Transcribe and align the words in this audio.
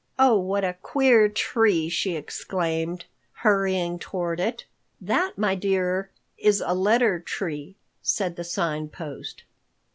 "Oh, 0.17 0.35
what 0.35 0.63
a 0.63 0.77
queer 0.81 1.29
tree!" 1.29 1.87
she 1.87 2.15
exclaimed, 2.15 3.05
hurrying 3.45 3.99
toward 3.99 4.39
it. 4.39 4.65
"That, 4.99 5.33
my 5.37 5.53
dear, 5.53 6.09
is 6.39 6.59
a 6.59 6.73
letter 6.73 7.19
tree," 7.19 7.75
said 8.01 8.35
the 8.35 8.43
Sign 8.43 8.87
Post. 8.89 9.43